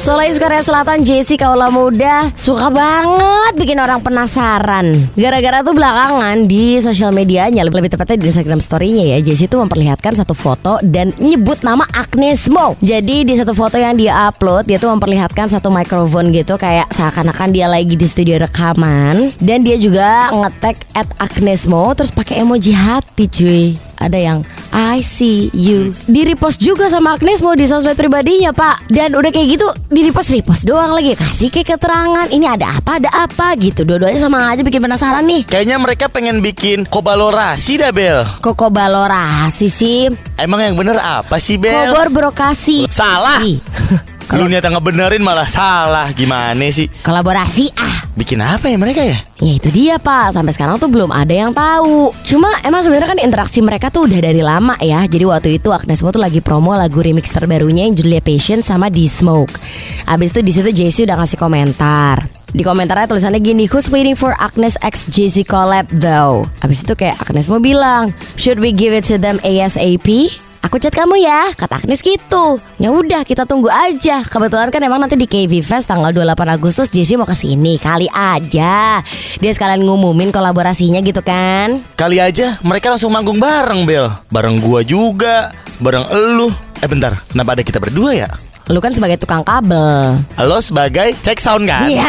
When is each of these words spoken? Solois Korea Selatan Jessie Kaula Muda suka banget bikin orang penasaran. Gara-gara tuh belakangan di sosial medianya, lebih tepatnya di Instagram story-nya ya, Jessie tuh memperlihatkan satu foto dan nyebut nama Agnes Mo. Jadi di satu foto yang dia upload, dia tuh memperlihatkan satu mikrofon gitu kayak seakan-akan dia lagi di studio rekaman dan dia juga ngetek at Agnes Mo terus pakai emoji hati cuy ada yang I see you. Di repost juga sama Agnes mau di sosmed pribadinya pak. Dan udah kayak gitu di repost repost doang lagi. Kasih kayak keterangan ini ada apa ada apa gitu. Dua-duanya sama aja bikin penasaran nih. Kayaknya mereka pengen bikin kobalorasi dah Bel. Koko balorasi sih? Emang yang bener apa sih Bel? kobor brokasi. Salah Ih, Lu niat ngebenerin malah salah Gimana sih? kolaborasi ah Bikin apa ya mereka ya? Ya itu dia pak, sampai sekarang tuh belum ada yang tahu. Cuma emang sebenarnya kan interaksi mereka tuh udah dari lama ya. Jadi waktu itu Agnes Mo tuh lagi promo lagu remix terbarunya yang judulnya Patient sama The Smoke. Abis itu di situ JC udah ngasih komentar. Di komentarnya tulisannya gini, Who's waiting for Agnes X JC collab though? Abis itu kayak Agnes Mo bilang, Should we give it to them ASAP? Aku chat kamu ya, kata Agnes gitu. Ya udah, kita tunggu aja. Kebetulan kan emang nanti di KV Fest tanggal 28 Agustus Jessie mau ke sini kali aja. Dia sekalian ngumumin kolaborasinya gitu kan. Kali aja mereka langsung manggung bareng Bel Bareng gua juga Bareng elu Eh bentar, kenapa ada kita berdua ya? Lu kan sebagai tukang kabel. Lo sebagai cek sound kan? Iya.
Solois 0.00 0.40
Korea 0.40 0.64
Selatan 0.64 1.04
Jessie 1.04 1.36
Kaula 1.36 1.68
Muda 1.68 2.32
suka 2.32 2.72
banget 2.72 3.52
bikin 3.52 3.76
orang 3.76 4.00
penasaran. 4.00 4.96
Gara-gara 5.12 5.60
tuh 5.60 5.76
belakangan 5.76 6.48
di 6.48 6.80
sosial 6.80 7.12
medianya, 7.12 7.60
lebih 7.68 7.92
tepatnya 7.92 8.16
di 8.16 8.32
Instagram 8.32 8.64
story-nya 8.64 9.12
ya, 9.12 9.18
Jessie 9.20 9.44
tuh 9.44 9.60
memperlihatkan 9.60 10.16
satu 10.16 10.32
foto 10.32 10.80
dan 10.80 11.12
nyebut 11.20 11.60
nama 11.60 11.84
Agnes 11.92 12.48
Mo. 12.48 12.80
Jadi 12.80 13.28
di 13.28 13.36
satu 13.36 13.52
foto 13.52 13.76
yang 13.76 14.00
dia 14.00 14.32
upload, 14.32 14.72
dia 14.72 14.80
tuh 14.80 14.88
memperlihatkan 14.88 15.52
satu 15.52 15.68
mikrofon 15.68 16.32
gitu 16.32 16.56
kayak 16.56 16.88
seakan-akan 16.96 17.52
dia 17.52 17.68
lagi 17.68 17.92
di 17.92 18.08
studio 18.08 18.40
rekaman 18.40 19.36
dan 19.36 19.60
dia 19.68 19.76
juga 19.76 20.32
ngetek 20.32 20.80
at 20.96 21.12
Agnes 21.20 21.68
Mo 21.68 21.92
terus 21.92 22.08
pakai 22.08 22.40
emoji 22.40 22.72
hati 22.72 23.28
cuy 23.28 23.76
ada 24.00 24.16
yang 24.16 24.40
I 24.70 25.02
see 25.02 25.50
you. 25.50 25.90
Di 26.06 26.22
repost 26.22 26.62
juga 26.62 26.86
sama 26.86 27.18
Agnes 27.18 27.42
mau 27.42 27.58
di 27.58 27.66
sosmed 27.66 27.98
pribadinya 27.98 28.54
pak. 28.54 28.86
Dan 28.86 29.18
udah 29.18 29.30
kayak 29.34 29.58
gitu 29.58 29.66
di 29.90 30.06
repost 30.06 30.30
repost 30.30 30.62
doang 30.66 30.94
lagi. 30.94 31.18
Kasih 31.18 31.50
kayak 31.50 31.78
keterangan 31.78 32.30
ini 32.30 32.46
ada 32.46 32.78
apa 32.78 33.02
ada 33.02 33.10
apa 33.10 33.54
gitu. 33.58 33.82
Dua-duanya 33.82 34.18
sama 34.18 34.50
aja 34.50 34.62
bikin 34.62 34.82
penasaran 34.82 35.26
nih. 35.26 35.42
Kayaknya 35.46 35.76
mereka 35.82 36.06
pengen 36.06 36.38
bikin 36.38 36.86
kobalorasi 36.86 37.82
dah 37.82 37.90
Bel. 37.90 38.22
Koko 38.38 38.70
balorasi 38.70 39.66
sih? 39.66 40.06
Emang 40.38 40.62
yang 40.62 40.78
bener 40.78 40.98
apa 40.98 41.42
sih 41.42 41.58
Bel? 41.58 41.90
kobor 41.90 42.08
brokasi. 42.10 42.86
Salah 42.90 43.42
Ih, 44.30 44.38
Lu 44.38 44.46
niat 44.46 44.62
ngebenerin 44.62 45.22
malah 45.22 45.50
salah 45.50 46.06
Gimana 46.14 46.70
sih? 46.70 46.86
kolaborasi 47.02 47.74
ah 47.74 48.00
Bikin 48.10 48.42
apa 48.42 48.66
ya 48.68 48.76
mereka 48.76 49.00
ya? 49.00 49.16
Ya 49.40 49.52
itu 49.56 49.70
dia 49.72 49.96
pak, 49.96 50.34
sampai 50.34 50.52
sekarang 50.52 50.76
tuh 50.76 50.90
belum 50.92 51.08
ada 51.08 51.30
yang 51.30 51.54
tahu. 51.54 52.12
Cuma 52.26 52.52
emang 52.60 52.84
sebenarnya 52.84 53.16
kan 53.16 53.20
interaksi 53.22 53.62
mereka 53.64 53.88
tuh 53.88 54.04
udah 54.04 54.20
dari 54.20 54.42
lama 54.44 54.74
ya. 54.76 55.06
Jadi 55.06 55.24
waktu 55.24 55.48
itu 55.56 55.70
Agnes 55.72 56.02
Mo 56.04 56.12
tuh 56.12 56.20
lagi 56.20 56.42
promo 56.44 56.74
lagu 56.76 57.00
remix 57.00 57.30
terbarunya 57.32 57.86
yang 57.88 57.94
judulnya 57.96 58.20
Patient 58.20 58.60
sama 58.60 58.92
The 58.92 59.06
Smoke. 59.08 59.54
Abis 60.04 60.36
itu 60.36 60.40
di 60.42 60.52
situ 60.52 60.68
JC 60.68 61.08
udah 61.08 61.16
ngasih 61.16 61.38
komentar. 61.38 62.20
Di 62.50 62.60
komentarnya 62.60 63.08
tulisannya 63.08 63.40
gini, 63.40 63.64
Who's 63.70 63.88
waiting 63.88 64.18
for 64.18 64.34
Agnes 64.36 64.74
X 64.82 65.08
JC 65.08 65.46
collab 65.46 65.88
though? 65.88 66.44
Abis 66.60 66.82
itu 66.82 66.92
kayak 66.92 67.24
Agnes 67.24 67.46
Mo 67.46 67.56
bilang, 67.56 68.10
Should 68.36 68.58
we 68.58 68.74
give 68.74 68.92
it 68.92 69.06
to 69.08 69.16
them 69.16 69.40
ASAP? 69.40 70.28
Aku 70.60 70.76
chat 70.76 70.92
kamu 70.92 71.16
ya, 71.24 71.56
kata 71.56 71.80
Agnes 71.80 72.04
gitu. 72.04 72.60
Ya 72.76 72.92
udah, 72.92 73.24
kita 73.24 73.48
tunggu 73.48 73.72
aja. 73.72 74.20
Kebetulan 74.20 74.68
kan 74.68 74.84
emang 74.84 75.00
nanti 75.00 75.16
di 75.16 75.24
KV 75.24 75.64
Fest 75.64 75.88
tanggal 75.88 76.12
28 76.12 76.36
Agustus 76.52 76.92
Jessie 76.92 77.16
mau 77.16 77.24
ke 77.24 77.32
sini 77.32 77.80
kali 77.80 78.04
aja. 78.12 79.00
Dia 79.40 79.50
sekalian 79.56 79.80
ngumumin 79.80 80.28
kolaborasinya 80.28 81.00
gitu 81.00 81.24
kan. 81.24 81.80
Kali 81.96 82.20
aja 82.20 82.60
mereka 82.60 82.92
langsung 82.92 83.08
manggung 83.08 83.40
bareng 83.40 83.88
Bel 83.88 84.12
Bareng 84.28 84.60
gua 84.60 84.84
juga 84.84 85.48
Bareng 85.80 86.04
elu 86.12 86.52
Eh 86.80 86.88
bentar, 86.88 87.12
kenapa 87.28 87.56
ada 87.56 87.64
kita 87.64 87.76
berdua 87.76 88.16
ya? 88.16 88.28
Lu 88.72 88.80
kan 88.80 88.92
sebagai 88.92 89.20
tukang 89.20 89.44
kabel. 89.44 90.16
Lo 90.40 90.60
sebagai 90.64 91.12
cek 91.20 91.36
sound 91.36 91.68
kan? 91.68 91.88
Iya. 91.88 92.08